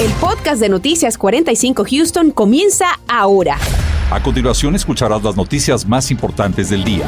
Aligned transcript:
El 0.00 0.12
podcast 0.20 0.60
de 0.60 0.68
Noticias 0.68 1.18
45 1.18 1.84
Houston 1.90 2.30
comienza 2.30 2.86
ahora. 3.08 3.58
A 4.12 4.22
continuación 4.22 4.76
escucharás 4.76 5.24
las 5.24 5.34
noticias 5.34 5.88
más 5.88 6.12
importantes 6.12 6.70
del 6.70 6.84
día. 6.84 7.04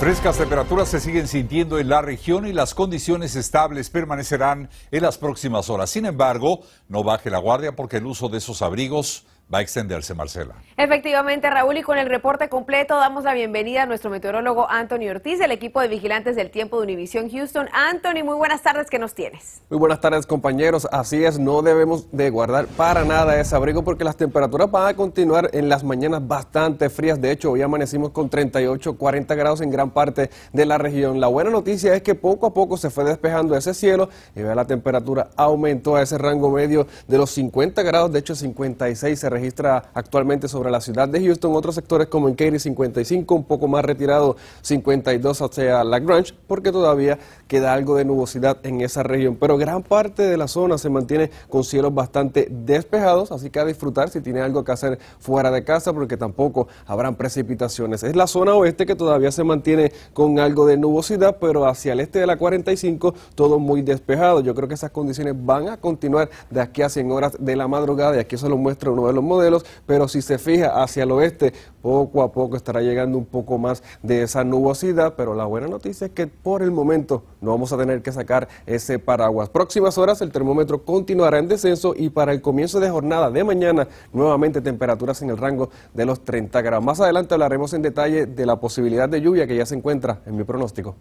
Frescas 0.00 0.38
temperaturas 0.38 0.88
se 0.88 1.00
siguen 1.00 1.28
sintiendo 1.28 1.78
en 1.78 1.90
la 1.90 2.00
región 2.00 2.46
y 2.46 2.54
las 2.54 2.72
condiciones 2.72 3.36
estables 3.36 3.90
permanecerán 3.90 4.70
en 4.90 5.02
las 5.02 5.18
próximas 5.18 5.68
horas. 5.68 5.90
Sin 5.90 6.06
embargo, 6.06 6.62
no 6.88 7.04
baje 7.04 7.28
la 7.28 7.36
guardia 7.36 7.76
porque 7.76 7.98
el 7.98 8.06
uso 8.06 8.30
de 8.30 8.38
esos 8.38 8.62
abrigos 8.62 9.26
va 9.52 9.58
a 9.58 9.60
extenderse, 9.62 10.14
Marcela. 10.14 10.54
Efectivamente, 10.76 11.50
Raúl, 11.50 11.76
y 11.76 11.82
con 11.82 11.98
el 11.98 12.08
reporte 12.08 12.48
completo 12.48 12.96
damos 12.96 13.24
la 13.24 13.34
bienvenida 13.34 13.82
a 13.82 13.86
nuestro 13.86 14.10
meteorólogo 14.10 14.68
Anthony 14.70 15.08
Ortiz 15.10 15.38
del 15.38 15.52
equipo 15.52 15.80
de 15.80 15.88
vigilantes 15.88 16.36
del 16.36 16.50
tiempo 16.50 16.78
de 16.78 16.84
Univisión 16.84 17.30
Houston. 17.30 17.68
Anthony, 17.72 18.24
muy 18.24 18.36
buenas 18.36 18.62
tardes, 18.62 18.88
¿qué 18.88 18.98
nos 18.98 19.14
tienes? 19.14 19.62
Muy 19.68 19.78
buenas 19.78 20.00
tardes, 20.00 20.26
compañeros. 20.26 20.88
Así 20.90 21.24
es, 21.24 21.38
no 21.38 21.62
debemos 21.62 22.10
de 22.10 22.30
guardar 22.30 22.66
para 22.66 23.04
nada 23.04 23.38
ese 23.38 23.54
abrigo 23.54 23.84
porque 23.84 24.04
las 24.04 24.16
temperaturas 24.16 24.70
van 24.70 24.88
a 24.88 24.94
continuar 24.94 25.50
en 25.52 25.68
las 25.68 25.84
mañanas 25.84 26.26
bastante 26.26 26.88
frías. 26.88 27.20
De 27.20 27.30
hecho, 27.30 27.52
hoy 27.52 27.62
amanecimos 27.62 28.10
con 28.10 28.30
38, 28.30 28.96
40 28.96 29.34
grados 29.34 29.60
en 29.60 29.70
gran 29.70 29.90
parte 29.90 30.30
de 30.52 30.66
la 30.66 30.78
región. 30.78 31.20
La 31.20 31.28
buena 31.28 31.50
noticia 31.50 31.94
es 31.94 32.02
que 32.02 32.14
poco 32.14 32.46
a 32.46 32.54
poco 32.54 32.76
se 32.76 32.90
fue 32.90 33.04
despejando 33.04 33.56
ese 33.56 33.74
cielo 33.74 34.08
y 34.34 34.42
vea 34.42 34.54
la 34.54 34.66
temperatura 34.66 35.28
aumentó 35.36 35.96
a 35.96 36.02
ese 36.02 36.16
rango 36.16 36.50
medio 36.50 36.86
de 37.06 37.18
los 37.18 37.30
50 37.30 37.82
grados, 37.82 38.12
de 38.12 38.18
hecho 38.18 38.34
56 38.34 39.18
se 39.18 39.28
registra 39.42 39.90
actualmente 39.92 40.46
sobre 40.46 40.70
la 40.70 40.80
ciudad 40.80 41.08
de 41.08 41.20
Houston. 41.20 41.54
Otros 41.56 41.74
sectores 41.74 42.06
como 42.06 42.28
en 42.28 42.34
Katy 42.34 42.60
55, 42.60 43.34
un 43.34 43.44
poco 43.44 43.66
más 43.66 43.84
retirado 43.84 44.36
52 44.62 45.42
hacia 45.42 45.82
La 45.82 45.98
Grange, 45.98 46.32
porque 46.46 46.70
todavía 46.70 47.18
queda 47.48 47.74
algo 47.74 47.96
de 47.96 48.04
nubosidad 48.04 48.58
en 48.64 48.80
esa 48.82 49.02
región. 49.02 49.36
Pero 49.36 49.58
gran 49.58 49.82
parte 49.82 50.22
de 50.22 50.36
la 50.36 50.46
zona 50.46 50.78
se 50.78 50.90
mantiene 50.90 51.30
con 51.48 51.64
cielos 51.64 51.92
bastante 51.92 52.46
despejados, 52.50 53.32
así 53.32 53.50
que 53.50 53.58
a 53.58 53.64
disfrutar 53.64 54.10
si 54.10 54.20
tiene 54.20 54.40
algo 54.40 54.62
que 54.62 54.70
hacer 54.70 54.98
fuera 55.18 55.50
de 55.50 55.64
casa, 55.64 55.92
porque 55.92 56.16
tampoco 56.16 56.68
habrán 56.86 57.16
precipitaciones. 57.16 58.04
Es 58.04 58.14
la 58.14 58.28
zona 58.28 58.54
oeste 58.54 58.86
que 58.86 58.94
todavía 58.94 59.32
se 59.32 59.42
mantiene 59.42 59.92
con 60.12 60.38
algo 60.38 60.66
de 60.66 60.76
nubosidad, 60.76 61.38
pero 61.40 61.66
hacia 61.66 61.94
el 61.94 62.00
este 62.00 62.20
de 62.20 62.26
la 62.26 62.36
45 62.36 63.14
todo 63.34 63.58
muy 63.58 63.82
despejado. 63.82 64.40
Yo 64.40 64.54
creo 64.54 64.68
que 64.68 64.74
esas 64.74 64.92
condiciones 64.92 65.34
van 65.36 65.68
a 65.68 65.78
continuar 65.78 66.30
de 66.50 66.60
aquí 66.60 66.82
a 66.82 66.88
100 66.88 67.10
horas 67.10 67.36
de 67.40 67.56
la 67.56 67.66
madrugada 67.66 68.16
y 68.16 68.20
aquí 68.20 68.36
se 68.36 68.48
lo 68.48 68.56
muestra 68.56 68.92
uno 68.92 69.06
de 69.06 69.12
los 69.12 69.21
modelos 69.22 69.64
pero 69.86 70.08
si 70.08 70.22
se 70.22 70.38
fija 70.38 70.82
hacia 70.82 71.04
el 71.04 71.10
oeste, 71.12 71.52
poco 71.80 72.22
a 72.22 72.32
poco 72.32 72.56
estará 72.56 72.80
llegando 72.80 73.18
un 73.18 73.26
poco 73.26 73.58
más 73.58 73.82
de 74.02 74.22
esa 74.22 74.44
nubosidad, 74.44 75.14
pero 75.16 75.34
la 75.34 75.44
buena 75.44 75.66
noticia 75.66 76.06
es 76.06 76.12
que 76.12 76.26
por 76.26 76.62
el 76.62 76.70
momento 76.70 77.22
no 77.40 77.50
vamos 77.50 77.72
a 77.72 77.78
tener 77.78 78.02
que 78.02 78.12
sacar 78.12 78.48
ese 78.66 78.98
paraguas. 78.98 79.48
Próximas 79.48 79.98
horas 79.98 80.20
el 80.22 80.30
termómetro 80.30 80.84
continuará 80.84 81.38
en 81.38 81.48
descenso 81.48 81.94
y 81.96 82.10
para 82.10 82.32
el 82.32 82.40
comienzo 82.40 82.80
de 82.80 82.90
jornada 82.90 83.30
de 83.30 83.44
mañana 83.44 83.88
nuevamente 84.12 84.60
temperaturas 84.60 85.22
en 85.22 85.30
el 85.30 85.38
rango 85.38 85.70
de 85.92 86.06
los 86.06 86.24
30 86.24 86.60
grados. 86.62 86.84
Más 86.84 87.00
adelante 87.00 87.34
hablaremos 87.34 87.72
en 87.74 87.82
detalle 87.82 88.26
de 88.26 88.46
la 88.46 88.56
posibilidad 88.60 89.08
de 89.08 89.20
lluvia 89.20 89.46
que 89.46 89.56
ya 89.56 89.66
se 89.66 89.74
encuentra 89.74 90.20
en 90.26 90.36
mi 90.36 90.44
pronóstico. 90.44 90.94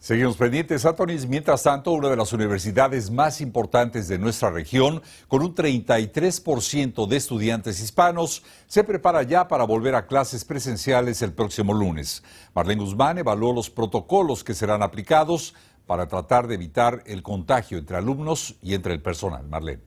Seguimos 0.00 0.38
pendientes, 0.38 0.86
Antonis. 0.86 1.28
Mientras 1.28 1.62
tanto, 1.62 1.92
una 1.92 2.08
de 2.08 2.16
las 2.16 2.32
universidades 2.32 3.10
más 3.10 3.42
importantes 3.42 4.08
de 4.08 4.18
nuestra 4.18 4.50
región, 4.50 5.02
con 5.28 5.42
un 5.42 5.54
33% 5.54 7.06
de 7.06 7.16
estudiantes 7.18 7.82
hispanos, 7.82 8.42
se 8.66 8.82
prepara 8.82 9.24
ya 9.24 9.46
para 9.46 9.64
volver 9.64 9.94
a 9.94 10.06
clases 10.06 10.46
presenciales 10.46 11.20
el 11.20 11.34
próximo 11.34 11.74
lunes. 11.74 12.24
Marlene 12.54 12.80
Guzmán 12.80 13.18
evaluó 13.18 13.52
los 13.52 13.68
protocolos 13.68 14.42
que 14.42 14.54
serán 14.54 14.82
aplicados 14.82 15.54
para 15.86 16.08
tratar 16.08 16.46
de 16.46 16.54
evitar 16.54 17.02
el 17.04 17.22
contagio 17.22 17.76
entre 17.76 17.98
alumnos 17.98 18.56
y 18.62 18.72
entre 18.72 18.94
el 18.94 19.02
personal. 19.02 19.46
Marlene. 19.48 19.82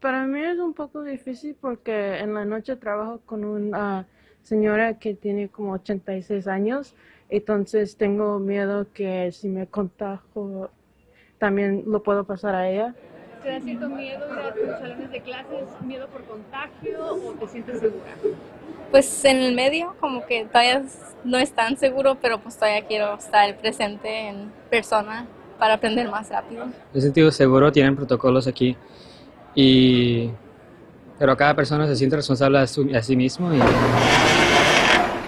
Para 0.00 0.26
mí 0.26 0.40
es 0.40 0.58
un 0.58 0.72
poco 0.72 1.02
difícil 1.02 1.54
porque 1.60 2.18
en 2.20 2.32
la 2.32 2.46
noche 2.46 2.76
trabajo 2.76 3.20
con 3.26 3.44
una 3.44 4.08
señora 4.42 4.98
que 4.98 5.12
tiene 5.12 5.50
como 5.50 5.72
86 5.72 6.46
años 6.46 6.94
entonces 7.28 7.96
tengo 7.96 8.38
miedo 8.38 8.86
que 8.92 9.32
si 9.32 9.48
me 9.48 9.66
contagio 9.66 10.70
también 11.38 11.84
lo 11.86 12.02
puedo 12.02 12.24
pasar 12.24 12.54
a 12.54 12.70
ella. 12.70 12.94
¿Te 13.42 13.50
da 13.50 13.60
cierto 13.60 13.88
miedo 13.90 14.26
ir 14.32 14.38
a 14.38 14.54
tus 14.54 14.66
salones 14.78 15.10
de 15.10 15.20
clases, 15.20 15.64
miedo 15.84 16.06
por 16.08 16.24
contagio 16.24 17.04
o 17.06 17.32
te 17.32 17.46
sientes 17.48 17.80
segura? 17.80 18.12
Pues 18.90 19.24
en 19.24 19.38
el 19.38 19.54
medio, 19.54 19.94
como 20.00 20.24
que 20.24 20.46
todavía 20.46 20.82
no 21.24 21.36
es 21.36 21.52
tan 21.52 21.76
seguro, 21.76 22.16
pero 22.22 22.38
pues 22.40 22.56
todavía 22.56 22.86
quiero 22.86 23.14
estar 23.14 23.54
presente 23.58 24.28
en 24.28 24.50
persona 24.70 25.26
para 25.58 25.74
aprender 25.74 26.08
más 26.08 26.30
rápido. 26.30 26.66
he 26.94 27.00
sentido 27.00 27.30
seguro, 27.30 27.70
tienen 27.70 27.96
protocolos 27.96 28.46
aquí, 28.46 28.76
y... 29.54 30.30
pero 31.18 31.36
cada 31.36 31.54
persona 31.54 31.86
se 31.86 31.96
siente 31.96 32.16
responsable 32.16 32.58
a, 32.58 32.66
su, 32.66 32.88
a 32.94 33.02
sí 33.02 33.16
mismo. 33.16 33.52
Y... 33.52 33.58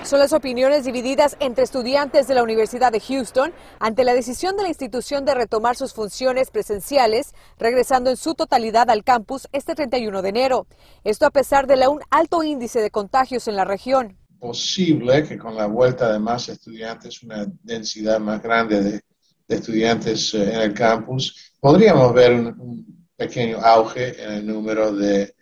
Son 0.07 0.21
las 0.21 0.33
opiniones 0.33 0.85
divididas 0.85 1.37
entre 1.41 1.65
estudiantes 1.65 2.29
de 2.29 2.37
la 2.37 2.45
Universidad 2.45 2.93
de 2.93 3.01
Houston 3.01 3.53
ante 3.81 4.05
la 4.05 4.15
decisión 4.15 4.57
de 4.57 4.63
la 4.63 4.69
institución 4.69 5.25
de 5.25 5.35
retomar 5.35 5.75
sus 5.75 5.95
funciones 5.95 6.53
presenciales, 6.53 7.35
regresando 7.59 8.11
en 8.11 8.17
su 8.17 8.37
totalidad 8.37 8.89
al 8.89 9.03
campus 9.03 9.49
este 9.51 9.75
31 9.75 10.23
de 10.23 10.29
enero. 10.29 10.69
Esto 11.03 11.27
a 11.27 11.33
pesar 11.33 11.67
de 11.67 11.89
un 11.89 12.03
alto 12.09 12.45
índice 12.45 12.81
de 12.81 12.93
contagios 12.93 13.49
en 13.49 13.57
la 13.57 13.65
región. 13.65 14.17
Posible 14.39 15.25
que 15.25 15.37
con 15.37 15.57
la 15.57 15.67
vuelta 15.67 16.13
de 16.13 16.21
más 16.21 16.49
estudiantes, 16.51 17.25
una 17.25 17.45
densidad 17.65 18.21
más 18.21 18.41
grande 18.41 18.83
de, 18.85 19.01
estudiantes 19.49 20.35
eh, 20.35 20.53
en 20.55 20.61
el 20.61 20.73
campus, 20.73 21.53
podríamos 21.59 22.15
ver 22.15 22.33
un, 22.33 23.09
pequeño 23.17 23.59
auge 23.59 24.23
en 24.23 24.35
el 24.35 24.47
número 24.47 24.93
de, 24.93 25.35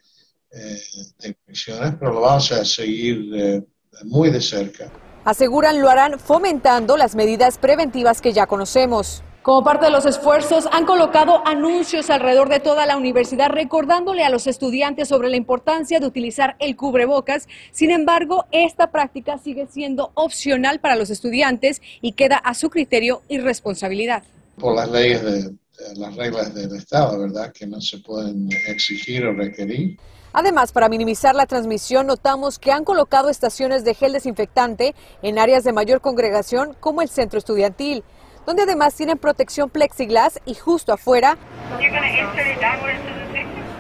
eh, 0.53 0.81
infecciones, 1.23 1.97
pero 2.01 2.15
lo 2.15 2.23
vamos 2.23 2.51
a 2.51 2.65
seguir. 2.65 3.31
Eh, 3.35 3.63
muy 4.05 4.31
de 4.31 4.41
cerca. 4.41 4.91
Aseguran 5.25 5.81
lo 5.81 5.89
harán 5.89 6.19
fomentando 6.19 6.97
las 6.97 7.15
medidas 7.15 7.59
preventivas 7.59 8.21
que 8.21 8.33
ya 8.33 8.47
conocemos. 8.47 9.23
Como 9.45 9.63
parte 9.63 9.85
de 9.85 9.91
los 9.91 10.07
esfuerzos, 10.07 10.67
han 10.73 10.87
colocado 10.87 11.47
anuncios 11.47 12.09
alrededor 12.09 12.49
de 12.49 12.61
toda 12.61 12.87
la 12.87 12.97
universidad 12.97 13.51
recordándole 13.51 14.25
a 14.25 14.31
los 14.31 14.47
estudiantes 14.47 15.09
sobre 15.09 15.29
la 15.29 15.37
importancia 15.37 16.01
de 16.01 16.07
utilizar 16.07 16.57
el 16.61 16.77
cubrebocas. 16.77 17.47
Sin 17.71 17.91
embargo, 17.91 18.47
esta 18.53 18.91
práctica 18.91 19.37
sigue 19.37 19.67
siendo 19.71 20.13
opcional 20.15 20.81
para 20.81 20.97
los 20.97 21.11
estudiantes 21.11 21.83
y 22.01 22.13
queda 22.13 22.37
a 22.37 22.55
su 22.55 22.71
criterio 22.71 23.21
y 23.29 23.37
responsabilidad. 23.37 24.23
Por 24.59 24.77
las 24.77 24.91
leyes 24.91 25.23
de, 25.23 25.53
las 25.97 26.17
reglas 26.17 26.55
del 26.55 26.75
Estado, 26.75 27.19
¿verdad? 27.21 27.53
Que 27.53 27.67
no 27.67 27.83
se 27.83 27.99
pueden 27.99 28.49
exigir 28.67 29.27
o 29.27 29.35
requerir. 29.35 29.99
Además, 30.37 30.73
para 30.73 30.89
minimizar 30.89 31.37
la 31.37 31.47
transmisión, 31.47 32.09
notamos 32.09 32.59
que 32.59 32.73
han 32.73 32.83
colocado 32.83 33.31
estaciones 33.31 33.85
de 33.85 33.95
gel 33.95 34.13
desinfectante 34.13 34.97
en 35.23 35.39
áreas 35.39 35.63
de 35.63 35.73
mayor 35.73 36.01
congregación 36.01 36.77
como 36.81 37.03
el 37.03 37.09
centro 37.09 37.39
estudiantil, 37.39 38.03
donde 38.45 38.63
además 38.63 38.97
tienen 38.97 39.17
protección 39.17 39.71
plexiglas 39.71 40.41
y 40.45 40.55
justo 40.55 40.93
afuera 40.93 41.39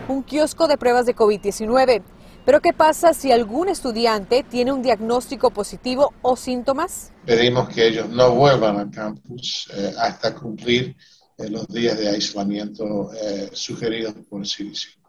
un 0.06 0.22
kiosco 0.22 0.68
de 0.68 0.78
pruebas 0.78 1.06
de 1.06 1.16
COVID-19. 1.16 2.02
Pero 2.46 2.60
¿qué 2.60 2.72
pasa 2.72 3.14
si 3.14 3.32
algún 3.32 3.68
estudiante 3.68 4.44
tiene 4.48 4.70
un 4.70 4.80
diagnóstico 4.80 5.50
positivo 5.50 6.12
o 6.22 6.36
síntomas? 6.36 7.10
Pedimos 7.26 7.68
que 7.68 7.88
ellos 7.88 8.08
no 8.10 8.32
vuelvan 8.32 8.76
al 8.76 8.90
campus 8.92 9.68
eh, 9.74 9.92
hasta 9.98 10.32
cumplir 10.36 10.94
eh, 11.36 11.48
los 11.48 11.66
días 11.66 11.98
de 11.98 12.10
aislamiento 12.10 13.10
eh, 13.12 13.50
sugeridos 13.52 14.14
por 14.28 14.42
el 14.42 14.46
CDC. 14.46 15.03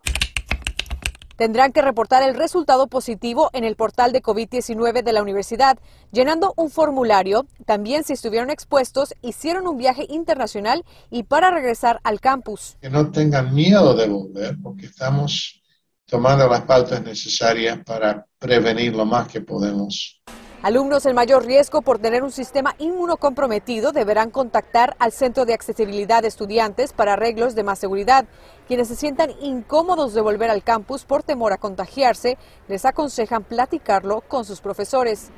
Tendrán 1.36 1.74
que 1.74 1.82
reportar 1.82 2.24
el 2.24 2.36
resultado 2.36 2.88
positivo 2.88 3.50
en 3.54 3.66
el 3.66 3.76
portal 3.76 4.14
de 4.14 4.22
COVID-19 4.22 5.04
de 5.04 5.14
la 5.14 5.22
universidad, 5.22 5.78
llenando 6.12 6.54
un 6.56 6.70
formulario. 6.70 7.46
También 7.66 8.04
si 8.04 8.14
estuvieron 8.14 8.50
expuestos, 8.50 9.14
hicieron 9.22 9.68
un 9.68 9.78
viaje 9.78 10.06
internacional 10.10 10.86
y 11.10 11.24
para 11.24 11.52
regresar 11.52 12.00
al 12.04 12.22
campus. 12.22 12.78
Que 12.80 12.90
no 12.90 13.12
tengan 13.12 13.54
miedo 13.54 13.94
de 13.96 14.08
volver, 14.08 14.58
porque 14.64 14.86
estamos 14.86 15.62
tomando 16.06 16.48
las 16.48 16.62
pautas 16.62 17.04
necesarias 17.04 17.80
para 17.86 18.26
prevenir 18.40 18.96
lo 18.96 19.06
más 19.06 19.28
que 19.28 19.42
podemos. 19.42 20.22
Alumnos 20.66 21.06
en 21.06 21.14
mayor 21.14 21.46
riesgo 21.46 21.84
por 21.84 22.00
tener 22.00 22.24
un 22.24 22.32
sistema 22.32 22.74
inmunocomprometido 22.80 23.92
deberán 23.92 24.32
contactar 24.32 24.96
al 24.98 25.12
Centro 25.12 25.46
de 25.46 25.54
Accesibilidad 25.54 26.24
de 26.24 26.28
Estudiantes 26.28 26.92
para 26.92 27.14
arreglos 27.14 27.54
de 27.54 27.64
más 27.64 27.78
seguridad. 27.78 28.26
Quienes 28.68 28.88
se 28.88 28.96
sientan 28.96 29.30
incómodos 29.42 30.16
de 30.16 30.22
volver 30.22 30.50
al 30.50 30.64
campus 30.64 31.06
por 31.06 31.22
temor 31.22 31.54
a 31.54 31.60
contagiarse, 31.60 32.40
les 32.68 32.84
aconsejan 32.84 33.44
platicarlo 33.44 34.22
con 34.22 34.44
sus 34.44 34.60
profesores. 34.60 35.30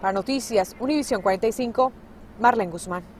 Para 0.00 0.12
Noticias, 0.12 0.76
Univisión 0.78 1.22
45, 1.22 1.90
Marlene 2.38 2.70
Guzmán. 2.70 3.17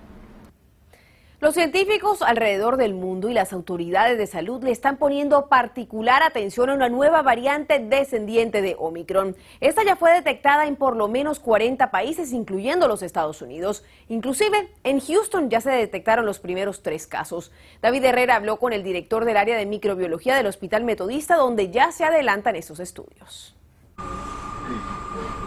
Los 1.40 1.54
científicos 1.54 2.22
alrededor 2.22 2.78
del 2.78 2.94
mundo 2.94 3.28
y 3.28 3.32
las 3.32 3.52
autoridades 3.52 4.18
de 4.18 4.26
salud 4.26 4.64
le 4.64 4.72
están 4.72 4.96
poniendo 4.96 5.46
particular 5.46 6.24
atención 6.24 6.68
a 6.68 6.74
una 6.74 6.88
nueva 6.88 7.22
variante 7.22 7.78
descendiente 7.78 8.60
de 8.60 8.74
Omicron. 8.76 9.36
Esta 9.60 9.84
ya 9.84 9.94
fue 9.94 10.12
detectada 10.12 10.66
en 10.66 10.74
por 10.74 10.96
lo 10.96 11.06
menos 11.06 11.38
40 11.38 11.92
países, 11.92 12.32
incluyendo 12.32 12.88
los 12.88 13.04
Estados 13.04 13.40
Unidos. 13.40 13.84
Inclusive 14.08 14.68
en 14.82 14.98
Houston 14.98 15.48
ya 15.48 15.60
se 15.60 15.70
detectaron 15.70 16.26
los 16.26 16.40
primeros 16.40 16.82
tres 16.82 17.06
casos. 17.06 17.52
David 17.82 18.06
Herrera 18.06 18.34
habló 18.34 18.56
con 18.56 18.72
el 18.72 18.82
director 18.82 19.24
del 19.24 19.36
área 19.36 19.56
de 19.56 19.64
microbiología 19.64 20.34
del 20.34 20.46
Hospital 20.48 20.82
Metodista, 20.82 21.36
donde 21.36 21.70
ya 21.70 21.92
se 21.92 22.02
adelantan 22.02 22.56
esos 22.56 22.80
estudios. 22.80 23.54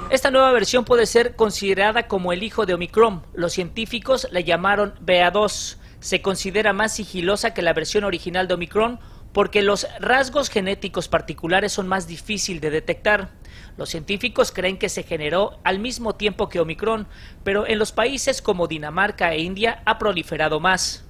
Esta 0.09 0.31
nueva 0.31 0.53
versión 0.53 0.85
puede 0.85 1.05
ser 1.05 1.35
considerada 1.35 2.07
como 2.07 2.31
el 2.31 2.44
hijo 2.44 2.65
de 2.65 2.75
Omicron. 2.75 3.23
Los 3.33 3.51
científicos 3.51 4.27
la 4.31 4.39
llamaron 4.39 4.94
BA2 5.05 5.81
se 6.01 6.21
considera 6.21 6.74
más 6.74 6.95
sigilosa 6.95 7.53
que 7.53 7.62
la 7.62 7.74
versión 7.74 8.03
original 8.03 8.48
de 8.48 8.56
Omicron 8.56 9.00
porque 9.31 9.62
los 9.62 9.88
rasgos 10.00 10.50
genéticos 10.50 11.07
particulares 11.07 11.71
son 11.71 11.88
más 11.88 12.07
difíciles 12.07 12.62
de 12.62 12.69
detectar. 12.69 13.30
Los 13.77 13.89
científicos 13.89 14.51
creen 14.51 14.77
que 14.77 14.89
se 14.89 15.03
generó 15.03 15.59
al 15.63 15.80
mismo 15.80 16.15
tiempo 16.15 16.50
que 16.50 16.59
Omicron, 16.59 17.07
pero 17.44 17.65
en 17.65 17.80
los 17.80 17.94
países 17.94 18.42
como 18.42 18.68
Dinamarca 18.68 19.33
e 19.33 19.39
India 19.39 19.81
ha 19.86 19.98
proliferado 19.98 20.59
más. 20.59 21.07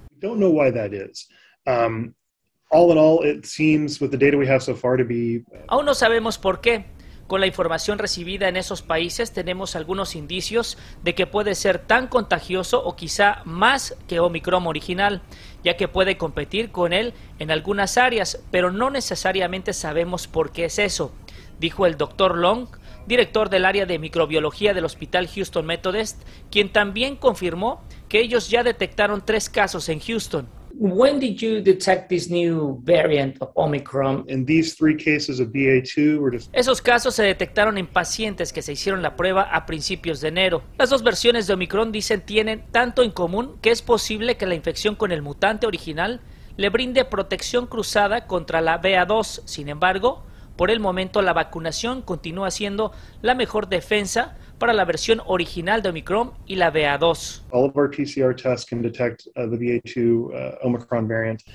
Aún 5.68 5.86
no 5.86 5.96
sabemos 5.96 6.38
por 6.38 6.62
qué. 6.62 6.86
Con 7.32 7.40
la 7.40 7.48
información 7.48 7.98
recibida 7.98 8.50
en 8.50 8.58
esos 8.58 8.82
países 8.82 9.32
tenemos 9.32 9.78
algunos 9.78 10.18
indicios 10.18 10.78
de 11.02 11.16
que 11.16 11.28
puede 11.28 11.56
ser 11.56 11.80
tan 11.80 12.08
contagioso 12.08 12.84
o 12.84 12.98
quizá 12.98 13.42
más 13.46 13.96
que 14.10 14.20
Omicron 14.20 14.68
original, 14.68 15.22
ya 15.64 15.78
que 15.78 15.88
puede 15.88 16.18
competir 16.18 16.74
con 16.74 16.92
él 16.92 17.14
en 17.40 17.50
algunas 17.50 17.98
áreas, 17.98 18.44
pero 18.52 18.70
no 18.70 18.90
necesariamente 18.90 19.72
sabemos 19.72 20.28
por 20.28 20.52
qué 20.52 20.66
es 20.66 20.78
eso, 20.78 21.14
dijo 21.58 21.86
el 21.86 21.96
doctor 21.96 22.38
Long, 22.38 22.68
director 23.08 23.50
del 23.50 23.64
área 23.64 23.86
de 23.86 23.98
microbiología 23.98 24.74
del 24.74 24.84
Hospital 24.84 25.30
Houston 25.34 25.66
Methodist, 25.66 26.22
quien 26.52 26.74
también 26.74 27.16
confirmó 27.16 27.82
que 28.10 28.20
ellos 28.20 28.50
ya 28.50 28.62
detectaron 28.62 29.24
tres 29.26 29.50
casos 29.50 29.88
en 29.88 30.02
Houston. 30.02 30.50
When 30.74 31.20
did 31.20 31.42
you 31.42 31.62
detect 31.62 32.10
this 32.10 32.30
new 32.30 32.82
variant 32.84 33.38
of 33.42 33.52
Omicron? 33.56 34.26
In 34.28 34.46
these 34.46 34.76
three 34.76 34.96
cases 34.96 35.40
of 35.40 35.50
BA2 35.50 36.20
were 36.20 36.32
just... 36.32 36.50
Esos 36.54 36.82
casos 36.82 37.16
se 37.16 37.24
detectaron 37.24 37.78
en 37.78 37.88
pacientes 37.88 38.52
que 38.54 38.62
se 38.62 38.74
hicieron 38.74 39.02
la 39.02 39.16
prueba 39.16 39.44
a 39.44 39.66
principios 39.66 40.22
de 40.22 40.30
enero. 40.30 40.64
Las 40.78 40.90
dos 40.90 41.04
versiones 41.04 41.48
de 41.48 41.54
Omicron 41.54 41.92
dicen 41.92 42.22
tienen 42.22 42.66
tanto 42.72 43.04
en 43.04 43.12
común 43.12 43.58
que 43.62 43.72
es 43.72 43.82
posible 43.82 44.38
que 44.38 44.46
la 44.46 44.56
infección 44.56 44.96
con 44.96 45.12
el 45.12 45.22
mutante 45.22 45.68
original 45.68 46.22
le 46.58 46.70
brinde 46.70 47.06
protección 47.06 47.68
cruzada 47.68 48.28
contra 48.28 48.62
la 48.62 48.82
BA2. 48.82 49.42
Sin 49.46 49.70
embargo, 49.70 50.24
por 50.56 50.70
el 50.72 50.80
momento 50.80 51.22
la 51.22 51.34
vacunación 51.34 52.02
continúa 52.02 52.52
siendo 52.52 52.92
la 53.22 53.36
mejor 53.36 53.68
defensa 53.68 54.38
para 54.62 54.74
la 54.74 54.86
versión 54.86 55.24
original 55.26 55.82
de 55.82 55.90
Omicron 55.90 56.34
y 56.46 56.56
la 56.56 56.72
BA2. 56.72 57.42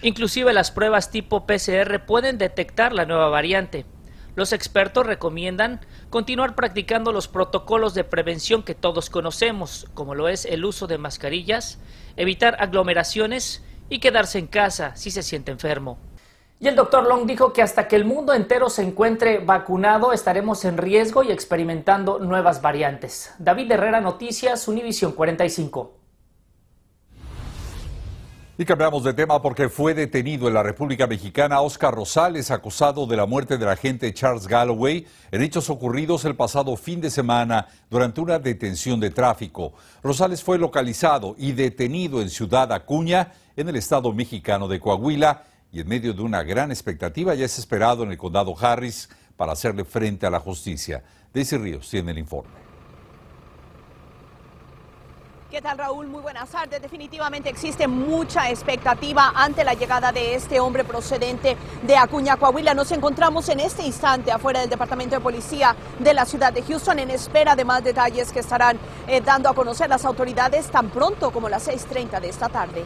Inclusive 0.02 0.52
las 0.52 0.72
pruebas 0.72 1.12
tipo 1.12 1.46
PCR 1.46 2.04
pueden 2.04 2.36
detectar 2.36 2.92
la 2.92 3.06
nueva 3.06 3.28
variante. 3.28 3.86
Los 4.34 4.52
expertos 4.52 5.06
recomiendan 5.06 5.82
continuar 6.10 6.56
practicando 6.56 7.12
los 7.12 7.28
protocolos 7.28 7.94
de 7.94 8.02
prevención 8.02 8.64
que 8.64 8.74
todos 8.74 9.08
conocemos, 9.08 9.86
como 9.94 10.16
lo 10.16 10.28
es 10.28 10.44
el 10.44 10.64
uso 10.64 10.88
de 10.88 10.98
mascarillas, 10.98 11.78
evitar 12.16 12.56
aglomeraciones 12.58 13.64
y 13.88 14.00
quedarse 14.00 14.40
en 14.40 14.48
casa 14.48 14.96
si 14.96 15.12
se 15.12 15.22
siente 15.22 15.52
enfermo. 15.52 15.96
Y 16.58 16.68
el 16.68 16.74
doctor 16.74 17.06
Long 17.06 17.26
dijo 17.26 17.52
que 17.52 17.60
hasta 17.60 17.86
que 17.86 17.96
el 17.96 18.06
mundo 18.06 18.32
entero 18.32 18.70
se 18.70 18.82
encuentre 18.82 19.40
vacunado 19.40 20.14
estaremos 20.14 20.64
en 20.64 20.78
riesgo 20.78 21.22
y 21.22 21.30
experimentando 21.30 22.18
nuevas 22.18 22.62
variantes. 22.62 23.34
David 23.38 23.72
Herrera, 23.72 24.00
Noticias, 24.00 24.66
Univisión 24.66 25.12
45. 25.12 25.92
Y 28.58 28.64
cambiamos 28.64 29.04
de 29.04 29.12
tema 29.12 29.42
porque 29.42 29.68
fue 29.68 29.92
detenido 29.92 30.48
en 30.48 30.54
la 30.54 30.62
República 30.62 31.06
Mexicana 31.06 31.60
Oscar 31.60 31.94
Rosales, 31.94 32.50
acusado 32.50 33.06
de 33.06 33.18
la 33.18 33.26
muerte 33.26 33.58
del 33.58 33.68
agente 33.68 34.14
Charles 34.14 34.48
Galloway 34.48 35.06
en 35.30 35.42
hechos 35.42 35.68
ocurridos 35.68 36.24
el 36.24 36.36
pasado 36.36 36.74
fin 36.76 37.02
de 37.02 37.10
semana 37.10 37.66
durante 37.90 38.22
una 38.22 38.38
detención 38.38 38.98
de 38.98 39.10
tráfico. 39.10 39.74
Rosales 40.02 40.42
fue 40.42 40.56
localizado 40.56 41.34
y 41.36 41.52
detenido 41.52 42.22
en 42.22 42.30
Ciudad 42.30 42.72
Acuña, 42.72 43.34
en 43.56 43.68
el 43.68 43.76
estado 43.76 44.10
mexicano 44.14 44.68
de 44.68 44.80
Coahuila 44.80 45.42
y 45.76 45.80
en 45.80 45.88
medio 45.88 46.14
de 46.14 46.22
una 46.22 46.42
gran 46.42 46.70
expectativa 46.70 47.34
ya 47.34 47.44
es 47.44 47.58
esperado 47.58 48.02
en 48.02 48.10
el 48.10 48.16
condado 48.16 48.54
Harris 48.58 49.10
para 49.36 49.52
hacerle 49.52 49.84
frente 49.84 50.24
a 50.24 50.30
la 50.30 50.40
justicia. 50.40 51.04
Daisy 51.34 51.58
Ríos 51.58 51.90
tiene 51.90 52.12
el 52.12 52.18
informe. 52.18 52.54
¿Qué 55.50 55.60
tal 55.60 55.76
Raúl? 55.76 56.06
Muy 56.06 56.22
buenas 56.22 56.48
tardes. 56.48 56.80
Definitivamente 56.80 57.50
existe 57.50 57.86
mucha 57.86 58.48
expectativa 58.48 59.32
ante 59.34 59.64
la 59.64 59.74
llegada 59.74 60.12
de 60.12 60.34
este 60.34 60.60
hombre 60.60 60.82
procedente 60.82 61.58
de 61.82 61.96
Acuña, 61.98 62.38
Coahuila. 62.38 62.72
Nos 62.72 62.90
encontramos 62.92 63.46
en 63.50 63.60
este 63.60 63.84
instante 63.84 64.32
afuera 64.32 64.60
del 64.60 64.70
Departamento 64.70 65.16
de 65.16 65.20
Policía 65.20 65.76
de 65.98 66.14
la 66.14 66.24
ciudad 66.24 66.54
de 66.54 66.62
Houston 66.62 67.00
en 67.00 67.10
espera 67.10 67.54
de 67.54 67.66
más 67.66 67.84
detalles 67.84 68.32
que 68.32 68.40
estarán 68.40 68.78
eh, 69.06 69.20
dando 69.20 69.50
a 69.50 69.54
conocer 69.54 69.90
las 69.90 70.06
autoridades 70.06 70.70
tan 70.70 70.88
pronto 70.88 71.30
como 71.30 71.50
las 71.50 71.68
6.30 71.68 72.18
de 72.18 72.28
esta 72.30 72.48
tarde. 72.48 72.82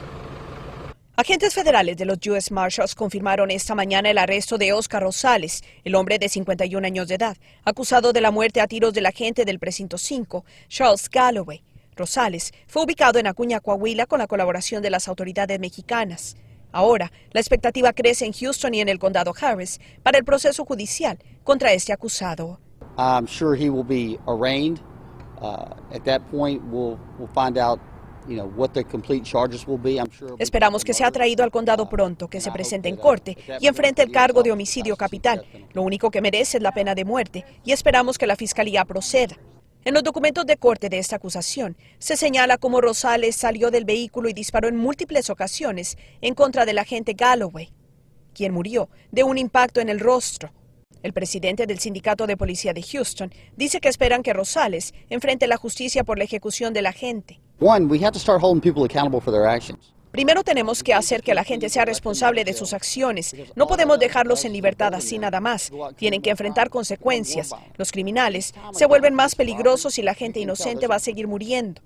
Agentes 1.21 1.53
federales 1.53 1.99
de 1.99 2.07
los 2.07 2.17
U.S. 2.29 2.51
Marshals 2.51 2.95
confirmaron 2.95 3.51
esta 3.51 3.75
mañana 3.75 4.09
el 4.09 4.17
arresto 4.17 4.57
de 4.57 4.73
Oscar 4.73 5.03
Rosales, 5.03 5.63
el 5.85 5.95
hombre 5.95 6.19
de 6.19 6.31
51 6.31 6.87
años 6.87 7.09
de 7.09 7.17
edad, 7.17 7.37
acusado 7.63 8.15
de 8.15 8.23
la 8.23 8.31
muerte 8.31 8.63
a 8.63 8.67
tiros 8.67 8.95
del 8.95 9.05
agente 9.05 9.45
del 9.45 9.59
precinto 9.59 9.99
5, 9.99 10.47
Charles 10.69 11.11
Galloway. 11.11 11.63
Rosales 11.95 12.55
fue 12.67 12.85
ubicado 12.85 13.19
en 13.19 13.27
Acuña, 13.27 13.61
Coahuila, 13.61 14.07
con 14.07 14.21
la 14.21 14.27
colaboración 14.29 14.83
de 14.83 14.89
las 14.89 15.09
autoridades 15.09 15.61
mexicanas. 15.61 16.39
Ahora, 16.73 17.13
la 17.33 17.41
expectativa 17.41 17.93
crece 17.93 18.25
en 18.25 18.33
Houston 18.33 18.73
y 18.73 18.81
en 18.81 18.89
el 18.89 18.99
condado 18.99 19.35
Harris 19.39 19.79
para 20.03 20.17
el 20.17 20.25
proceso 20.25 20.65
judicial 20.65 21.19
contra 21.45 21.75
este 21.75 21.93
acusado. 21.93 22.59
I'm 22.97 23.27
sure 23.27 23.55
he 23.55 23.69
will 23.69 23.85
be 23.85 24.19
arraigned. 24.27 24.81
Uh, 25.43 25.75
at 25.95 26.03
that 26.07 26.23
point, 26.31 26.63
we'll, 26.71 26.99
we'll 27.19 27.29
find 27.35 27.59
out 27.59 27.79
Esperamos 30.39 30.85
que 30.85 30.95
sea 30.95 31.11
traído 31.11 31.45
al 31.45 31.51
condado 31.51 31.89
pronto, 31.89 32.29
que 32.29 32.41
se 32.41 32.53
presente 32.53 32.89
en 32.89 32.97
corte 32.97 33.37
y 33.61 33.67
enfrente 33.67 34.03
el 34.03 34.13
cargo 34.13 34.43
de 34.43 34.53
homicidio 34.53 34.97
capital. 34.97 35.45
Lo 35.73 35.83
único 35.83 36.11
que 36.11 36.21
merece 36.21 36.59
es 36.59 36.63
la 36.63 36.73
pena 36.73 36.95
de 36.95 37.05
muerte 37.05 37.45
y 37.65 37.73
esperamos 37.73 38.19
que 38.19 38.27
la 38.27 38.37
fiscalía 38.37 38.85
proceda. 38.85 39.37
En 39.83 39.95
los 39.95 40.03
documentos 40.03 40.45
de 40.45 40.59
corte 40.59 40.91
de 40.91 40.99
esta 40.99 41.17
acusación 41.17 41.75
se 41.99 42.17
señala 42.17 42.59
cómo 42.59 42.83
Rosales 42.83 43.35
salió 43.35 43.71
del 43.71 43.87
vehículo 43.87 44.29
y 44.29 44.35
disparó 44.35 44.69
en 44.69 44.77
múltiples 44.77 45.31
ocasiones 45.31 45.97
en 46.21 46.35
contra 46.35 46.67
del 46.67 46.79
agente 46.79 47.15
Galloway, 47.15 47.73
quien 48.35 48.53
murió 48.53 48.91
de 49.11 49.25
un 49.25 49.39
impacto 49.39 49.81
en 49.81 49.89
el 49.89 49.99
rostro. 49.99 50.53
El 51.03 51.15
presidente 51.15 51.67
del 51.67 51.79
Sindicato 51.79 52.27
de 52.27 52.37
Policía 52.37 52.75
de 52.75 52.83
Houston 52.83 53.33
dice 53.57 53.81
que 53.81 53.89
esperan 53.89 54.23
que 54.23 54.35
Rosales 54.35 54.93
enfrente 55.09 55.47
la 55.47 55.57
justicia 55.57 56.05
por 56.05 56.19
la 56.19 56.25
ejecución 56.25 56.75
del 56.75 56.85
agente. 56.85 57.41
Primero 60.11 60.43
tenemos 60.43 60.83
que 60.83 60.95
hacer 60.95 61.23
que 61.23 61.35
la 61.35 61.45
gente 61.45 61.69
sea 61.69 61.85
responsable 61.85 62.45
de 62.45 62.53
sus 62.53 62.73
acciones. 62.73 63.37
No 63.55 63.67
podemos 63.67 63.99
dejarlos 63.99 64.45
en 64.45 64.53
libertad 64.53 64.95
así 64.95 65.19
nada 65.19 65.41
más. 65.41 65.71
Tienen 65.97 66.23
que 66.23 66.31
enfrentar 66.31 66.71
consecuencias. 66.71 67.55
Los 67.77 67.93
criminales 67.93 68.55
se 68.73 68.87
vuelven 68.87 69.15
más 69.15 69.35
peligrosos 69.35 69.99
y 69.99 70.03
la 70.03 70.15
gente 70.15 70.41
inocente 70.41 70.87
va 70.87 70.97
a 70.97 71.01
seguir 71.01 71.29
muriendo. 71.29 71.83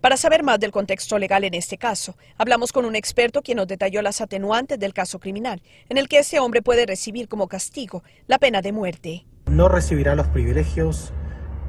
Para 0.00 0.16
saber 0.16 0.42
más 0.42 0.58
del 0.58 0.70
contexto 0.70 1.18
legal 1.18 1.44
en 1.44 1.52
este 1.52 1.76
caso, 1.76 2.16
hablamos 2.38 2.72
con 2.72 2.86
un 2.86 2.96
experto 2.96 3.42
quien 3.42 3.56
nos 3.56 3.66
detalló 3.66 4.00
las 4.00 4.22
atenuantes 4.22 4.78
del 4.78 4.94
caso 4.94 5.18
criminal, 5.18 5.60
en 5.90 5.98
el 5.98 6.08
que 6.08 6.20
ese 6.20 6.38
hombre 6.38 6.62
puede 6.62 6.86
recibir 6.86 7.28
como 7.28 7.48
castigo 7.48 8.02
la 8.26 8.38
pena 8.38 8.62
de 8.62 8.72
muerte. 8.72 9.26
No 9.46 9.68
recibirá 9.68 10.14
los 10.14 10.28
privilegios 10.28 11.12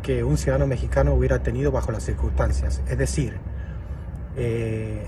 que 0.02 0.24
un 0.24 0.38
ciudadano 0.38 0.68
mexicano 0.68 1.14
hubiera 1.14 1.44
tenido 1.44 1.72
bajo 1.72 1.92
las 1.92 2.04
circunstancias. 2.04 2.82
Es 2.88 2.98
decir, 2.98 3.38
eh, 4.36 5.08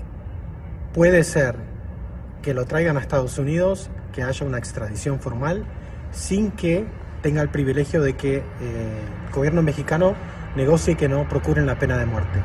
puede 0.92 1.24
ser 1.24 1.56
que 2.42 2.54
lo 2.54 2.66
traigan 2.66 2.96
a 2.96 3.00
Estados 3.00 3.38
Unidos, 3.38 3.90
que 4.12 4.22
haya 4.22 4.46
una 4.46 4.58
extradición 4.58 5.18
formal, 5.18 5.64
sin 6.12 6.50
que 6.52 6.86
tenga 7.24 7.40
el 7.40 7.48
privilegio 7.48 8.02
de 8.02 8.16
que 8.16 8.36
eh, 8.36 8.42
el 9.26 9.32
gobierno 9.34 9.62
mexicano 9.62 10.14
negocie 10.56 10.94
que 10.94 11.08
no 11.08 11.26
procuren 11.26 11.64
la 11.64 11.78
pena 11.78 11.96
de 11.96 12.04
muerte. 12.04 12.38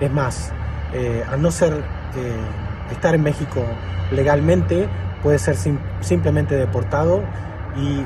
Es 0.00 0.10
más, 0.10 0.52
eh, 0.92 1.24
al 1.28 1.42
no 1.42 1.50
ser 1.50 1.72
eh, 1.72 2.92
estar 2.92 3.16
en 3.16 3.24
México 3.24 3.64
legalmente, 4.12 4.88
puede 5.20 5.40
ser 5.40 5.56
simplemente 6.00 6.54
deportado 6.54 7.22
y 7.76 8.04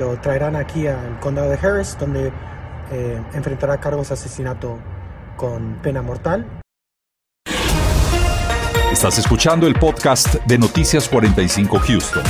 lo 0.00 0.18
traerán 0.18 0.56
aquí 0.56 0.88
al 0.88 1.20
condado 1.20 1.48
de 1.48 1.58
Harris, 1.62 1.96
donde 2.00 2.32
enfrentará 2.90 3.78
cargos 3.78 4.08
de 4.08 4.14
asesinato 4.14 4.78
con 5.36 5.78
pena 5.82 6.02
mortal. 6.02 6.46
Estás 8.92 9.18
escuchando 9.18 9.66
el 9.66 9.74
podcast 9.74 10.34
de 10.46 10.56
Noticias 10.56 11.08
45 11.08 11.78
Houston. 11.80 12.22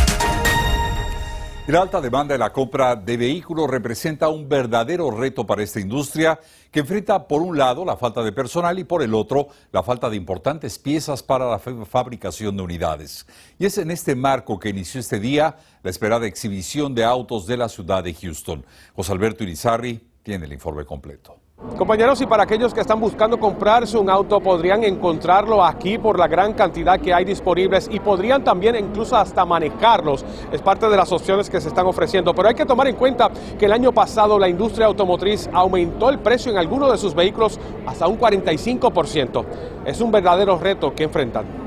La 1.67 1.81
alta 1.81 1.99
demanda 1.99 2.35
de 2.35 2.39
la 2.39 2.53
compra 2.53 2.95
de 2.95 3.17
vehículos 3.17 3.71
representa 3.71 4.29
un 4.29 4.49
verdadero 4.49 5.11
reto 5.11 5.47
para 5.47 5.63
esta 5.63 5.81
industria 5.81 6.39
que 6.71 6.81
enfrenta 6.81 7.27
por 7.27 7.41
un 7.41 7.57
lado 7.57 7.87
la 7.87 7.97
falta 7.97 8.23
de 8.23 8.33
personal 8.33 8.79
y 8.79 8.85
por 8.85 9.03
el 9.03 9.15
otro 9.15 9.49
la 9.73 9.83
falta 9.83 10.11
de 10.11 10.17
importantes 10.17 10.79
piezas 10.79 11.23
para 11.23 11.51
la 11.51 11.59
fabricación 11.59 12.57
de 12.57 12.63
unidades. 12.63 13.27
Y 13.59 13.65
es 13.65 13.79
en 13.79 13.91
este 13.91 14.15
marco 14.15 14.59
que 14.59 14.69
inició 14.69 15.01
este 15.01 15.21
día 15.21 15.57
la 15.83 15.91
esperada 15.91 16.27
exhibición 16.27 16.95
de 16.95 17.05
autos 17.05 17.47
de 17.47 17.57
la 17.57 17.71
ciudad 17.71 18.05
de 18.05 18.13
Houston. 18.13 18.67
José 18.95 19.13
Alberto 19.13 19.43
Irizarri 19.45 20.14
tiene 20.25 20.47
el 20.47 20.53
informe 20.55 20.85
completo. 20.85 21.37
Compañeros, 21.79 22.21
y 22.21 22.27
para 22.27 22.43
aquellos 22.43 22.75
que 22.75 22.81
están 22.81 22.99
buscando 22.99 23.39
comprarse 23.39 23.97
un 23.97 24.11
auto, 24.11 24.41
podrían 24.41 24.83
encontrarlo 24.85 25.65
aquí 25.65 25.99
por 25.99 26.19
la 26.19 26.27
gran 26.27 26.55
cantidad 26.55 26.99
que 26.99 27.13
hay 27.13 27.25
disponibles 27.25 27.89
y 27.91 28.01
podrían 28.01 28.43
también 28.43 28.75
incluso 28.75 29.17
hasta 29.17 29.45
manejarlos. 29.45 30.25
Es 30.51 30.63
parte 30.63 30.89
de 30.89 30.97
las 30.97 31.13
opciones 31.13 31.49
que 31.49 31.61
se 31.61 31.69
están 31.69 31.87
ofreciendo. 31.87 32.35
Pero 32.35 32.49
hay 32.49 32.55
que 32.55 32.67
tomar 32.67 32.89
en 32.89 32.97
cuenta 32.97 33.31
que 33.59 33.67
el 33.67 33.73
año 33.73 33.93
pasado 33.93 34.39
la 34.39 34.49
industria 34.49 34.87
automotriz 34.87 35.49
aumentó 35.53 36.11
el 36.11 36.19
precio 36.19 36.51
en 36.51 36.59
algunos 36.59 36.91
de 36.91 36.99
sus 36.99 37.15
vehículos 37.15 37.61
hasta 37.87 38.09
un 38.09 38.19
45%. 38.19 39.45
Es 39.85 40.01
un 40.01 40.11
verdadero 40.11 40.59
reto 40.59 40.95
que 40.95 41.05
enfrentan. 41.05 41.64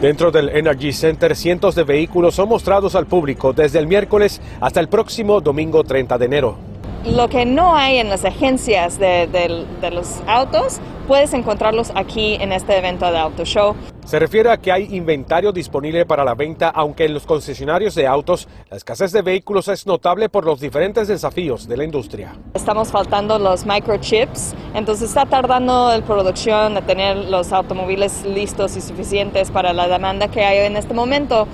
Dentro 0.00 0.30
del 0.30 0.48
Energy 0.48 0.94
Center, 0.94 1.36
cientos 1.36 1.74
de 1.74 1.84
vehículos 1.84 2.34
son 2.34 2.48
mostrados 2.48 2.94
al 2.94 3.06
público 3.06 3.52
desde 3.52 3.78
el 3.78 3.86
miércoles 3.86 4.40
hasta 4.58 4.80
el 4.80 4.88
próximo 4.88 5.42
domingo 5.42 5.84
30 5.84 6.16
de 6.16 6.24
enero 6.24 6.70
lo 7.04 7.28
que 7.28 7.46
no 7.46 7.74
hay 7.76 7.98
en 7.98 8.08
las 8.08 8.24
agencias 8.24 8.98
de, 8.98 9.66
los 9.92 10.20
autos, 10.26 10.80
puedes 11.08 11.32
encontrarlos 11.32 11.92
aquí 11.94 12.34
en 12.34 12.52
este 12.52 12.76
evento 12.76 13.10
de 13.10 13.18
Auto 13.18 13.44
Show. 13.44 13.74
Se 14.10 14.18
refiere 14.18 14.50
a 14.50 14.56
que 14.56 14.72
hay 14.72 14.96
inventario 14.96 15.52
disponible 15.52 16.04
para 16.04 16.24
la 16.24 16.34
venta, 16.34 16.68
aunque 16.70 17.04
en 17.04 17.14
los 17.14 17.24
concesionarios 17.26 17.94
de 17.94 18.08
autos 18.08 18.48
la 18.68 18.76
escasez 18.76 19.12
de 19.12 19.22
vehículos 19.22 19.68
es 19.68 19.86
notable 19.86 20.28
por 20.28 20.44
los 20.44 20.58
diferentes 20.58 21.06
desafíos 21.06 21.68
de 21.68 21.76
la 21.76 21.84
industria. 21.84 22.36
Estamos 22.52 22.90
faltando 22.90 23.38
los 23.38 23.64
microchips, 23.64 24.52
entonces 24.74 25.10
está 25.10 25.26
tardando 25.26 25.96
la 25.96 26.04
producción 26.04 26.74
de 26.74 26.82
tener 26.82 27.18
los 27.18 27.52
automóviles 27.52 28.24
listos 28.24 28.76
y 28.76 28.80
suficientes 28.80 29.52
para 29.52 29.72
la 29.72 29.86
demanda 29.86 30.26
que 30.26 30.44
hay 30.44 30.66
en 30.66 30.76
este 30.76 30.92
momento. 30.92 31.46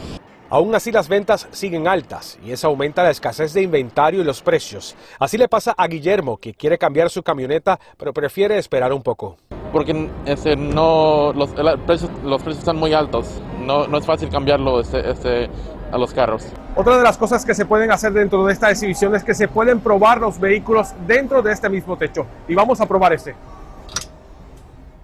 Aún 0.48 0.75
así 0.75 0.90
las 0.90 1.08
ventas 1.08 1.48
siguen 1.50 1.86
altas 1.86 2.38
y 2.42 2.52
eso 2.52 2.68
aumenta 2.68 3.02
la 3.02 3.10
escasez 3.10 3.52
de 3.52 3.60
inventario 3.60 4.22
y 4.22 4.25
los 4.25 4.40
precios. 4.40 4.96
Así 5.20 5.36
le 5.36 5.48
pasa 5.48 5.75
a 5.76 5.86
Guillermo, 5.88 6.38
que 6.38 6.54
quiere 6.54 6.78
cambiar 6.78 7.10
su 7.10 7.22
camioneta, 7.22 7.78
pero 7.98 8.14
prefiere 8.14 8.56
esperar 8.56 8.94
un 8.94 9.02
poco. 9.02 9.36
Porque 9.73 10.11
ese, 10.25 10.56
no, 10.56 11.32
los, 11.32 11.50
precios, 11.87 12.11
los 12.25 12.42
precios 12.42 12.61
están 12.61 12.76
muy 12.76 12.92
altos, 12.92 13.40
no, 13.64 13.87
no 13.87 13.99
es 13.99 14.06
fácil 14.06 14.28
cambiarlo 14.28 14.80
este, 14.80 15.11
este, 15.11 15.50
a 15.90 15.99
los 15.99 16.12
carros. 16.12 16.46
Otra 16.75 16.96
de 16.96 17.02
las 17.02 17.18
cosas 17.18 17.44
que 17.44 17.54
se 17.54 17.66
pueden 17.66 17.90
hacer 17.90 18.12
dentro 18.12 18.44
de 18.44 18.52
esta 18.52 18.70
exhibición 18.70 19.14
es 19.14 19.25
que 19.25 19.35
se 19.35 19.49
pueden 19.49 19.80
probar 19.80 20.20
los 20.20 20.38
vehículos 20.38 20.92
dentro 21.06 21.42
de 21.42 21.52
este 21.52 21.68
mismo 21.68 21.96
techo. 21.96 22.26
Y 22.49 22.54
vamos 22.54 22.80
a 22.80 22.87
probar 22.87 23.12
este. 23.12 23.35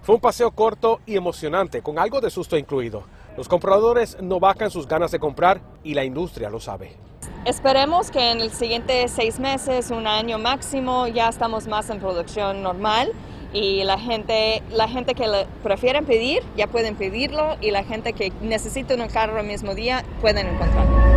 Fue 0.03 0.15
un 0.15 0.21
paseo 0.21 0.51
corto 0.51 0.99
y 1.05 1.15
emocionante, 1.15 1.81
con 1.81 1.97
algo 1.97 2.19
de 2.19 2.29
susto 2.29 2.57
incluido. 2.57 3.03
Los 3.37 3.47
compradores 3.47 4.17
no 4.21 4.39
bajan 4.39 4.69
sus 4.69 4.87
ganas 4.87 5.11
de 5.11 5.19
comprar 5.19 5.61
y 5.83 5.93
la 5.93 6.03
industria 6.03 6.49
lo 6.49 6.59
sabe. 6.59 6.95
Esperemos 7.45 8.11
que 8.11 8.31
en 8.31 8.41
el 8.41 8.51
siguiente 8.51 9.07
seis 9.07 9.39
meses, 9.39 9.91
un 9.91 10.05
año 10.05 10.37
máximo, 10.37 11.07
ya 11.07 11.29
estamos 11.29 11.67
más 11.67 11.89
en 11.89 11.99
producción 11.99 12.61
normal 12.61 13.11
y 13.53 13.83
la 13.83 13.99
gente, 13.99 14.61
la 14.71 14.87
gente 14.87 15.13
que 15.13 15.27
le 15.27 15.45
prefieren 15.61 16.05
pedir 16.05 16.41
ya 16.57 16.67
pueden 16.67 16.95
pedirlo 16.95 17.55
y 17.61 17.71
la 17.71 17.83
gente 17.83 18.13
que 18.13 18.31
necesita 18.41 18.95
un 18.95 19.07
carro 19.07 19.39
el 19.39 19.47
mismo 19.47 19.75
día 19.75 20.03
pueden 20.21 20.47
encontrarlo. 20.47 21.13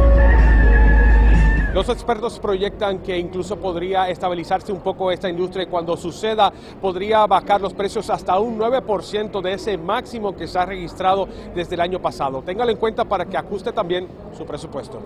Los 1.77 1.91
expertos 1.91 2.39
proyectan 2.39 3.01
que 3.01 3.19
incluso 3.19 3.57
podría 3.57 4.09
estabilizarse 4.09 4.73
un 4.73 4.81
poco 4.81 5.11
esta 5.11 5.29
industria 5.29 5.65
y 5.65 5.67
cuando 5.67 5.95
suceda 5.95 6.51
podría 6.81 7.27
bajar 7.27 7.61
los 7.61 7.75
precios 7.75 8.09
hasta 8.09 8.39
un 8.39 8.59
9% 8.59 9.43
de 9.43 9.53
ese 9.53 9.77
máximo 9.77 10.35
que 10.35 10.47
se 10.47 10.59
ha 10.59 10.65
registrado 10.65 11.29
desde 11.55 11.75
el 11.75 11.83
año 11.83 12.01
pasado. 12.01 12.41
Téngalo 12.41 12.71
en 12.71 12.79
cuenta 12.79 13.05
para 13.05 13.27
que 13.27 13.37
ajuste 13.37 13.73
también 13.73 14.09
su 14.35 14.47
presupuesto. 14.47 15.03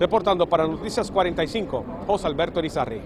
Reportando 0.00 0.46
para 0.46 0.66
Noticias 0.66 1.10
45, 1.10 1.84
José 2.06 2.26
Alberto 2.26 2.58
Erizarri. 2.58 3.02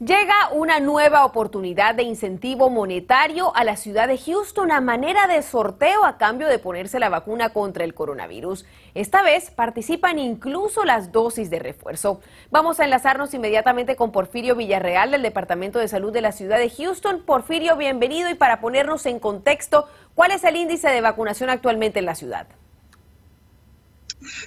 Llega 0.00 0.48
una 0.52 0.80
nueva 0.80 1.24
oportunidad 1.24 1.94
de 1.94 2.02
incentivo 2.02 2.68
monetario 2.68 3.54
a 3.54 3.62
la 3.62 3.76
ciudad 3.76 4.08
de 4.08 4.18
Houston 4.18 4.72
a 4.72 4.80
manera 4.80 5.28
de 5.28 5.40
sorteo 5.40 6.04
a 6.04 6.18
cambio 6.18 6.48
de 6.48 6.58
ponerse 6.58 6.98
la 6.98 7.08
vacuna 7.08 7.50
contra 7.50 7.84
el 7.84 7.94
coronavirus. 7.94 8.64
Esta 8.94 9.22
vez 9.22 9.52
participan 9.52 10.18
incluso 10.18 10.84
las 10.84 11.12
dosis 11.12 11.48
de 11.48 11.60
refuerzo. 11.60 12.20
Vamos 12.50 12.80
a 12.80 12.84
enlazarnos 12.84 13.32
inmediatamente 13.34 13.94
con 13.94 14.10
Porfirio 14.10 14.56
Villarreal 14.56 15.12
del 15.12 15.22
Departamento 15.22 15.78
de 15.78 15.86
Salud 15.86 16.12
de 16.12 16.22
la 16.22 16.32
ciudad 16.32 16.58
de 16.58 16.70
Houston. 16.70 17.22
Porfirio, 17.24 17.76
bienvenido 17.76 18.28
y 18.28 18.34
para 18.34 18.60
ponernos 18.60 19.06
en 19.06 19.20
contexto, 19.20 19.86
¿cuál 20.16 20.32
es 20.32 20.42
el 20.42 20.56
índice 20.56 20.88
de 20.88 21.02
vacunación 21.02 21.50
actualmente 21.50 22.00
en 22.00 22.06
la 22.06 22.16
ciudad? 22.16 22.48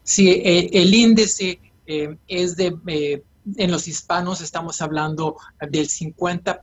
Sí, 0.03 0.29
eh, 0.29 0.69
el 0.73 0.93
índice 0.93 1.61
eh, 1.85 2.17
es 2.27 2.57
de 2.57 2.75
eh, 2.87 3.23
en 3.55 3.71
los 3.71 3.87
hispanos 3.87 4.41
estamos 4.41 4.81
hablando 4.81 5.37
del 5.69 5.87
50% 5.87 6.61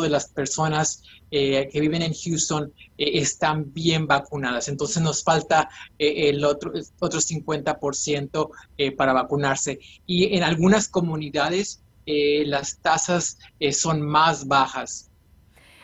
de 0.00 0.08
las 0.08 0.28
personas 0.28 1.02
eh, 1.30 1.68
que 1.72 1.80
viven 1.80 2.02
en 2.02 2.14
Houston 2.14 2.72
eh, 2.98 3.20
están 3.20 3.72
bien 3.72 4.06
vacunadas. 4.06 4.68
Entonces 4.68 5.02
nos 5.02 5.22
falta 5.22 5.68
eh, 5.98 6.28
el 6.28 6.44
otro, 6.44 6.72
otro 7.00 7.20
50% 7.20 8.50
para 8.96 9.12
vacunarse. 9.12 9.78
Y 10.06 10.36
en 10.36 10.42
algunas 10.42 10.88
comunidades 10.88 11.82
las 12.08 12.78
tasas 12.78 13.36
son 13.72 14.00
más 14.00 14.46
bajas. 14.46 15.10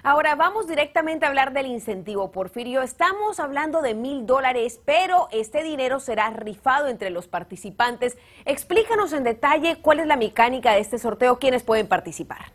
Ahora 0.05 0.35
vamos 0.35 0.67
directamente 0.67 1.25
a 1.25 1.29
hablar 1.29 1.53
del 1.53 1.67
incentivo, 1.67 2.33
Porfirio. 2.33 2.83
Estamos 2.83 3.39
hablando 3.39 3.83
de 3.83 3.95
mil 3.95 4.27
dólares, 4.27 4.81
pero 4.85 5.29
este 5.31 5.63
dinero 5.63 6.01
será 6.01 6.29
rifado 6.31 6.89
entre 6.89 7.11
los 7.11 7.29
participantes. 7.29 8.17
Explícanos 8.45 9.13
en 9.13 9.23
detalle 9.23 9.79
cuál 9.81 10.01
es 10.01 10.09
la 10.09 10.17
mecánica 10.17 10.73
de 10.73 10.81
este 10.81 10.99
sorteo, 10.99 11.39
quiénes 11.39 11.63
pueden 11.63 11.87
participar. 11.87 12.53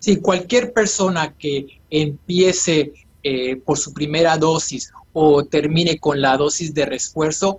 Sí, 0.00 0.16
cualquier 0.16 0.72
persona 0.72 1.32
que 1.34 1.80
empiece 1.90 2.92
eh, 3.22 3.54
por 3.56 3.78
su 3.78 3.94
primera 3.94 4.36
dosis 4.36 4.92
o 5.12 5.44
termine 5.44 6.00
con 6.00 6.20
la 6.20 6.36
dosis 6.36 6.74
de 6.74 6.86
refuerzo 6.86 7.58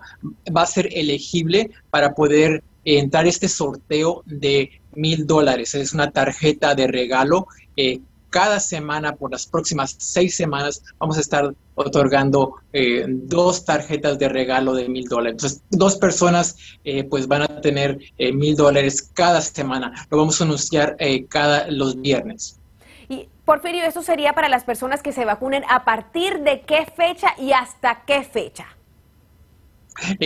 va 0.55 0.63
a 0.63 0.67
ser 0.67 0.89
elegible 0.91 1.69
para 1.89 2.13
poder 2.13 2.65
entrar 2.83 3.27
este 3.27 3.47
sorteo 3.47 4.23
de 4.25 4.81
mil 4.93 5.25
dólares. 5.25 5.73
Es 5.73 5.93
una 5.93 6.11
tarjeta 6.11 6.75
de 6.75 6.87
regalo 6.87 7.47
eh, 7.77 8.01
cada 8.35 8.59
semana 8.59 9.15
por 9.15 9.31
las 9.31 9.47
próximas 9.47 9.95
seis 9.97 10.35
semanas 10.35 10.83
vamos 10.99 11.17
a 11.17 11.21
estar 11.21 11.53
otorgando 11.75 12.55
eh, 12.73 13.05
dos 13.07 13.63
tarjetas 13.63 14.19
de 14.19 14.27
regalo 14.27 14.73
de 14.73 14.89
mil 14.89 15.07
dólares. 15.07 15.35
Entonces, 15.35 15.61
dos 15.69 15.95
personas 15.95 16.57
eh, 16.83 17.05
pues 17.05 17.29
van 17.29 17.43
a 17.43 17.61
tener 17.61 17.97
eh, 18.17 18.33
mil 18.33 18.57
dólares 18.57 19.09
cada 19.13 19.39
semana. 19.39 20.05
Lo 20.11 20.17
vamos 20.17 20.41
a 20.41 20.43
anunciar 20.43 20.97
cada 21.29 21.71
los 21.71 22.01
viernes. 22.01 22.59
Y 23.07 23.29
Porfirio, 23.45 23.85
¿eso 23.85 24.03
sería 24.03 24.33
para 24.33 24.49
las 24.49 24.65
personas 24.65 25.01
que 25.01 25.13
se 25.13 25.23
vacunen 25.23 25.63
a 25.69 25.85
partir 25.85 26.41
de 26.41 26.59
qué 26.59 26.85
fecha 26.93 27.29
y 27.37 27.53
hasta 27.53 28.03
qué 28.05 28.25
fecha? 28.25 28.67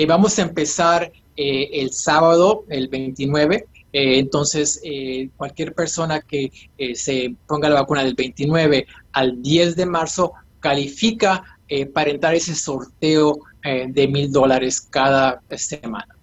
vamos 0.07 0.39
a 0.39 0.41
empezar 0.41 1.11
el 1.35 1.93
sábado, 1.93 2.65
el 2.69 2.87
29, 2.87 3.67
eh, 3.91 4.19
entonces, 4.19 4.79
eh, 4.83 5.29
cualquier 5.35 5.73
persona 5.73 6.21
que 6.21 6.51
eh, 6.77 6.95
se 6.95 7.35
ponga 7.47 7.69
la 7.69 7.81
vacuna 7.81 8.03
del 8.03 8.15
29 8.15 8.85
al 9.13 9.41
10 9.41 9.75
de 9.75 9.85
marzo 9.85 10.33
califica 10.59 11.43
para 11.93 12.09
entrar 12.09 12.33
ese 12.33 12.55
sorteo 12.55 13.41
de 13.61 14.07
mil 14.07 14.31
dólares 14.31 14.81
cada 14.81 15.39
semana. 15.55 16.15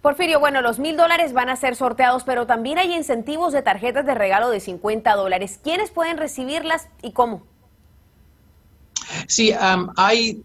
Porfirio, 0.00 0.38
bueno, 0.38 0.62
los 0.62 0.78
mil 0.78 0.96
dólares 0.96 1.32
van 1.32 1.48
a 1.48 1.56
ser 1.56 1.74
sorteados, 1.74 2.22
pero 2.22 2.46
también 2.46 2.78
hay 2.78 2.94
incentivos 2.94 3.52
de 3.52 3.62
tarjetas 3.62 4.06
de 4.06 4.14
regalo 4.14 4.50
de 4.50 4.60
50 4.60 5.16
dólares. 5.16 5.58
¿Quiénes 5.64 5.90
pueden 5.90 6.16
recibirlas 6.16 6.86
y 7.02 7.10
cómo? 7.10 7.42
Sí, 9.26 9.52
hay 9.96 10.44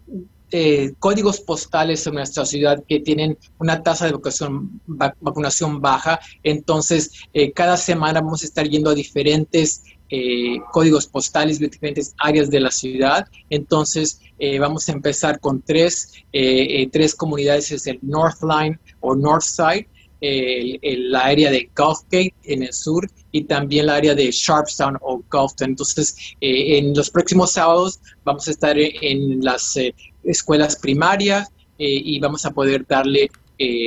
eh, 0.52 0.94
códigos 0.98 1.40
postales 1.40 2.04
en 2.08 2.14
nuestra 2.14 2.44
ciudad 2.44 2.82
que 2.88 2.98
tienen 2.98 3.38
una 3.58 3.84
tasa 3.84 4.06
de 4.06 4.18
vacunación, 5.20 5.80
baja. 5.80 6.18
Entonces, 6.42 7.12
eh, 7.32 7.52
cada 7.52 7.76
semana 7.76 8.20
vamos 8.20 8.42
a 8.42 8.46
estar 8.46 8.68
yendo 8.68 8.90
a 8.90 8.94
diferentes 8.94 9.84
eh, 10.08 10.58
códigos 10.72 11.06
postales 11.06 11.60
de 11.60 11.68
diferentes 11.68 12.14
áreas 12.18 12.50
de 12.50 12.58
la 12.58 12.72
ciudad. 12.72 13.26
Entonces, 13.48 14.20
vamos 14.58 14.88
a 14.88 14.92
empezar 14.92 15.38
con 15.38 15.60
tres, 15.60 16.14
tres 16.32 17.14
comunidades, 17.14 17.70
es 17.70 17.86
el 17.86 17.98
North 18.00 18.42
Line 18.42 18.78
o 19.00 19.14
North 19.14 19.42
Side, 19.42 19.86
la 20.20 21.20
área 21.20 21.50
de 21.50 21.70
Gulfgate 21.76 22.34
en 22.44 22.62
el 22.62 22.72
sur 22.72 23.06
y 23.32 23.44
también 23.44 23.86
la 23.86 23.96
área 23.96 24.14
de 24.14 24.30
Sharpstown 24.30 24.96
o 25.02 25.22
Gulfton. 25.30 25.70
Entonces, 25.70 26.16
en 26.40 26.94
los 26.94 27.10
próximos 27.10 27.52
sábados 27.52 28.00
vamos 28.24 28.48
a 28.48 28.50
estar 28.50 28.76
en 28.78 29.44
las 29.44 29.76
escuelas 30.24 30.76
primarias 30.76 31.48
y 31.78 32.20
vamos 32.20 32.44
a 32.44 32.50
poder 32.50 32.86
darle 32.86 33.30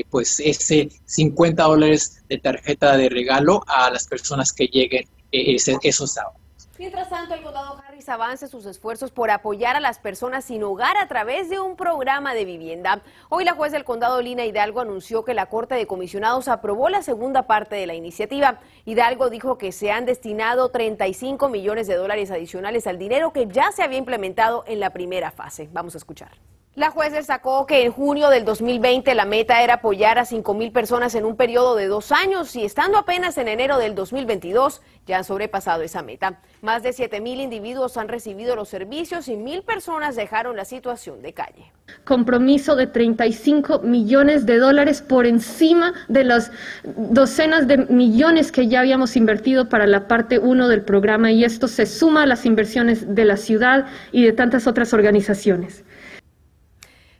pues 0.10 0.40
ese 0.40 0.90
50 1.06 1.64
dólares 1.64 2.24
de 2.28 2.38
tarjeta 2.40 2.98
de 2.98 3.10
regalo 3.10 3.64
a 3.68 3.92
las 3.92 4.08
personas 4.08 4.52
que 4.52 4.66
lleguen 4.66 5.08
esos 5.32 6.14
sábados. 6.14 6.43
Mientras 6.80 7.08
tanto, 7.08 7.36
el 7.36 7.44
condado 7.44 7.80
Harris 7.88 8.10
avanza 8.10 8.48
sus 8.48 8.66
esfuerzos 8.66 9.12
por 9.12 9.30
apoyar 9.30 9.76
a 9.76 9.80
las 9.80 10.00
personas 10.00 10.46
sin 10.46 10.64
hogar 10.64 10.98
a 10.98 11.08
través 11.08 11.48
de 11.48 11.60
un 11.60 11.76
programa 11.76 12.34
de 12.34 12.46
vivienda. 12.46 13.02
Hoy 13.30 13.46
la 13.46 13.54
juez 13.54 13.72
del 13.72 13.84
condado 13.84 14.20
Lina 14.24 14.44
Hidalgo 14.44 14.82
anunció 14.82 15.24
que 15.24 15.36
la 15.36 15.46
Corte 15.46 15.76
de 15.76 15.86
Comisionados 15.86 16.48
aprobó 16.48 16.90
la 16.90 17.04
segunda 17.04 17.44
parte 17.44 17.76
de 17.76 17.86
la 17.86 17.94
iniciativa. 17.94 18.60
Hidalgo 18.86 19.30
dijo 19.30 19.60
que 19.60 19.72
se 19.72 19.92
han 19.92 20.06
destinado 20.06 20.70
35 20.70 21.48
millones 21.48 21.86
de 21.86 21.96
dólares 21.96 22.32
adicionales 22.32 22.88
al 22.88 22.98
dinero 22.98 23.34
que 23.34 23.46
ya 23.46 23.72
se 23.72 23.84
había 23.84 24.00
implementado 24.00 24.64
en 24.66 24.80
la 24.80 24.90
primera 24.90 25.30
fase. 25.30 25.70
Vamos 25.72 25.94
a 25.94 26.00
escuchar. 26.00 26.32
La 26.76 26.90
juez 26.90 27.14
destacó 27.14 27.68
que 27.68 27.86
en 27.86 27.92
junio 27.92 28.30
del 28.30 28.46
2020 28.46 29.14
la 29.14 29.26
meta 29.26 29.62
era 29.62 29.76
apoyar 29.76 30.18
a 30.18 30.26
5 30.26 30.56
mil 30.56 30.72
personas 30.72 31.14
en 31.14 31.24
un 31.24 31.36
periodo 31.36 31.76
de 31.76 31.86
dos 31.86 32.12
años 32.12 32.56
y 32.56 32.66
estando 32.66 32.98
apenas 32.98 33.38
en 33.38 33.48
enero 33.48 33.78
del 33.78 33.94
2022 33.94 34.82
ya 35.06 35.20
han 35.20 35.24
sobrepasado 35.24 35.84
esa 35.84 36.02
meta. 36.02 36.40
Más 36.64 36.82
de 36.82 36.92
7 36.92 37.22
mil 37.22 37.42
individuos 37.42 37.96
han 37.98 38.08
recibido 38.08 38.56
los 38.56 38.70
servicios 38.70 39.28
y 39.28 39.38
mil 39.38 39.62
personas 39.62 40.16
dejaron 40.16 40.56
la 40.56 40.66
situación 40.66 41.22
de 41.22 41.34
calle. 41.34 41.72
Compromiso 42.06 42.76
de 42.76 42.88
35 42.88 43.82
millones 43.82 44.48
de 44.48 44.58
dólares 44.58 45.04
por 45.04 45.28
encima 45.28 45.94
de 46.08 46.24
las 46.24 46.52
docenas 46.84 47.68
de 47.68 47.78
millones 47.78 48.52
que 48.52 48.68
ya 48.68 48.80
habíamos 48.80 49.16
invertido 49.16 49.70
para 49.70 49.86
la 49.86 50.08
parte 50.08 50.40
1 50.40 50.68
del 50.68 50.82
programa 50.82 51.32
y 51.32 51.44
esto 51.44 51.68
se 51.68 51.86
suma 51.86 52.24
a 52.24 52.26
las 52.26 52.48
inversiones 52.48 53.14
de 53.14 53.26
la 53.26 53.38
ciudad 53.38 53.86
y 54.12 54.26
de 54.26 54.34
tantas 54.34 54.66
otras 54.66 54.92
organizaciones. 54.92 55.84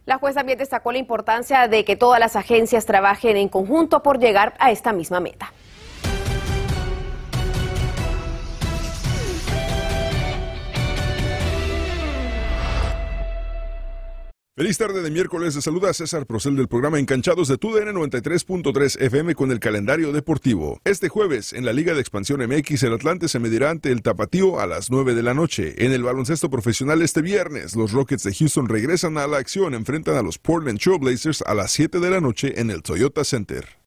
La 0.06 0.18
juez 0.18 0.36
también 0.36 0.58
destacó 0.58 0.92
la 0.92 0.98
importancia 0.98 1.68
de 1.70 1.86
que 1.86 1.96
todas 1.96 2.20
las 2.20 2.36
agencias 2.36 2.86
trabajen 2.86 3.38
en 3.38 3.48
conjunto 3.48 4.04
por 4.04 4.20
llegar 4.20 4.54
a 4.60 4.70
esta 4.72 4.92
misma 4.92 5.22
meta. 5.22 5.54
Feliz 14.56 14.78
tarde 14.78 15.02
de 15.02 15.10
miércoles, 15.10 15.56
de 15.56 15.64
saluda 15.64 15.92
César 15.96 16.28
Procel 16.28 16.56
del 16.56 16.68
programa 16.68 17.00
Encanchados 17.00 17.48
de 17.48 17.58
TUDN 17.58 17.88
93.3 17.96 19.02
FM 19.02 19.34
con 19.34 19.50
el 19.52 19.60
calendario 19.60 20.12
deportivo. 20.12 20.80
Este 20.84 21.10
jueves, 21.10 21.54
en 21.54 21.66
la 21.66 21.74
Liga 21.74 21.96
de 21.96 22.02
Expansión 22.02 22.40
MX, 22.48 22.84
el 22.84 22.94
Atlante 22.94 23.28
se 23.28 23.40
medirá 23.40 23.72
ante 23.72 23.92
el 23.92 24.04
Tapatío 24.04 24.60
a 24.60 24.68
las 24.68 24.92
9 24.92 25.16
de 25.16 25.24
la 25.24 25.34
noche. 25.34 25.84
En 25.84 25.92
el 25.92 26.04
baloncesto 26.04 26.52
profesional 26.52 27.02
este 27.02 27.24
viernes, 27.24 27.76
los 27.76 27.94
Rockets 27.94 28.22
de 28.22 28.34
Houston 28.36 28.70
regresan 28.70 29.18
a 29.18 29.26
la 29.26 29.38
acción, 29.38 29.74
enfrentan 29.74 30.18
a 30.18 30.22
los 30.22 30.38
Portland 30.38 30.80
Trailblazers 30.80 31.42
a 31.48 31.56
las 31.56 31.72
7 31.72 32.00
de 32.00 32.12
la 32.12 32.22
noche 32.22 32.62
en 32.62 32.70
el 32.70 32.84
Toyota 32.84 33.24
Center. 33.24 33.83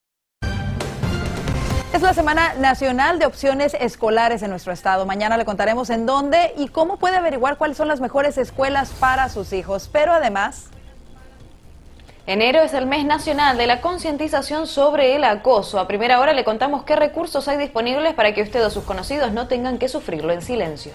Es 1.97 2.03
la 2.03 2.13
Semana 2.13 2.53
Nacional 2.59 3.19
de 3.19 3.25
Opciones 3.25 3.73
Escolares 3.73 4.43
en 4.43 4.51
nuestro 4.51 4.71
estado. 4.71 5.07
Mañana 5.07 5.39
le 5.39 5.47
contaremos 5.47 5.89
en 5.89 6.05
dónde 6.05 6.53
y 6.59 6.69
cómo 6.69 6.99
puede 6.99 7.17
averiguar 7.17 7.57
cuáles 7.57 7.79
son 7.79 7.89
las 7.89 8.01
mejores 8.01 8.37
escuelas 8.37 8.91
para 8.91 9.31
sus 9.31 9.55
hijos. 9.55 9.89
Pero 9.91 10.13
además... 10.13 10.67
Enero 12.27 12.61
es 12.61 12.75
el 12.75 12.85
mes 12.85 13.07
nacional 13.07 13.57
de 13.57 13.67
la 13.67 13.81
concientización 13.81 14.67
sobre 14.67 15.17
el 15.17 15.25
acoso. 15.25 15.79
A 15.79 15.89
primera 15.89 16.21
hora 16.21 16.35
le 16.35 16.45
contamos 16.45 16.85
qué 16.85 16.97
recursos 16.97 17.49
hay 17.49 17.57
disponibles 17.57 18.13
para 18.13 18.35
que 18.35 18.43
usted 18.43 18.63
o 18.63 18.69
sus 18.69 18.85
conocidos 18.85 19.33
no 19.33 19.49
tengan 19.49 19.79
que 19.79 19.89
sufrirlo 19.89 20.35
en 20.35 20.43
silencio. 20.43 20.93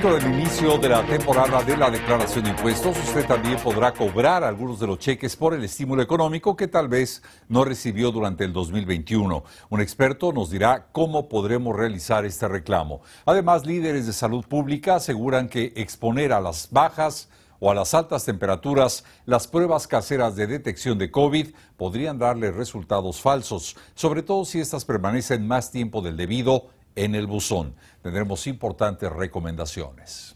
Del 0.00 0.32
inicio 0.32 0.78
de 0.78 0.88
la 0.88 1.04
temporada 1.04 1.62
de 1.62 1.76
la 1.76 1.90
declaración 1.90 2.44
de 2.44 2.50
impuestos, 2.50 2.96
usted 2.96 3.26
también 3.26 3.58
podrá 3.58 3.92
cobrar 3.92 4.42
algunos 4.42 4.80
de 4.80 4.86
los 4.86 4.98
cheques 4.98 5.36
por 5.36 5.52
el 5.52 5.62
estímulo 5.62 6.00
económico 6.00 6.56
que 6.56 6.68
tal 6.68 6.88
vez 6.88 7.22
no 7.48 7.66
recibió 7.66 8.10
durante 8.10 8.44
el 8.44 8.52
2021. 8.54 9.44
Un 9.68 9.80
experto 9.82 10.32
nos 10.32 10.50
dirá 10.50 10.86
cómo 10.92 11.28
podremos 11.28 11.76
realizar 11.76 12.24
este 12.24 12.48
reclamo. 12.48 13.02
Además, 13.26 13.66
líderes 13.66 14.06
de 14.06 14.14
salud 14.14 14.42
pública 14.46 14.94
aseguran 14.94 15.50
que 15.50 15.74
exponer 15.76 16.32
a 16.32 16.40
las 16.40 16.70
bajas 16.70 17.28
o 17.58 17.70
a 17.70 17.74
las 17.74 17.92
altas 17.92 18.24
temperaturas, 18.24 19.04
las 19.26 19.46
pruebas 19.46 19.86
caseras 19.86 20.34
de 20.34 20.46
detección 20.46 20.96
de 20.96 21.10
COVID 21.10 21.48
podrían 21.76 22.18
darle 22.18 22.50
resultados 22.50 23.20
falsos, 23.20 23.76
sobre 23.94 24.22
todo 24.22 24.46
si 24.46 24.60
estas 24.60 24.86
permanecen 24.86 25.46
más 25.46 25.70
tiempo 25.70 26.00
del 26.00 26.16
debido 26.16 26.70
en 27.04 27.14
el 27.14 27.26
buzón. 27.26 27.74
Tendremos 28.02 28.46
importantes 28.46 29.10
recomendaciones. 29.10 30.34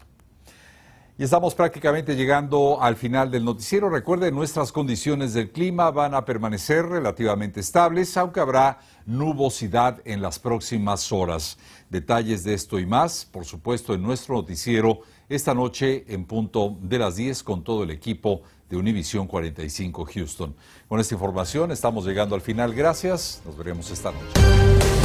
Y 1.17 1.23
estamos 1.23 1.55
prácticamente 1.55 2.17
llegando 2.17 2.81
al 2.81 2.97
final 2.97 3.31
del 3.31 3.45
noticiero. 3.45 3.89
Recuerden, 3.89 4.35
nuestras 4.35 4.73
condiciones 4.73 5.33
del 5.33 5.49
clima 5.49 5.89
van 5.89 6.13
a 6.13 6.25
permanecer 6.25 6.85
relativamente 6.85 7.61
estables, 7.61 8.17
aunque 8.17 8.41
habrá 8.41 8.79
nubosidad 9.05 10.01
en 10.03 10.21
las 10.21 10.39
próximas 10.39 11.13
horas. 11.13 11.57
Detalles 11.89 12.43
de 12.43 12.53
esto 12.53 12.79
y 12.79 12.85
más, 12.85 13.23
por 13.23 13.45
supuesto, 13.45 13.93
en 13.93 14.01
nuestro 14.01 14.35
noticiero 14.35 15.01
esta 15.29 15.53
noche 15.53 16.03
en 16.09 16.25
punto 16.25 16.77
de 16.81 16.99
las 16.99 17.15
10 17.15 17.43
con 17.43 17.63
todo 17.63 17.83
el 17.83 17.91
equipo 17.91 18.41
de 18.69 18.75
Univisión 18.75 19.25
45 19.25 20.05
Houston. 20.13 20.53
Con 20.89 20.99
esta 20.99 21.13
información 21.15 21.71
estamos 21.71 22.05
llegando 22.05 22.35
al 22.35 22.41
final. 22.41 22.73
Gracias. 22.73 23.41
Nos 23.45 23.55
veremos 23.55 23.89
esta 23.89 24.11
noche. 24.11 25.04